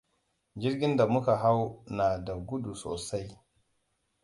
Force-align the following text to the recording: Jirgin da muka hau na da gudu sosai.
Jirgin 0.61 0.95
da 0.97 1.07
muka 1.07 1.35
hau 1.37 1.83
na 1.87 2.17
da 2.25 2.33
gudu 2.35 2.75
sosai. 2.75 3.27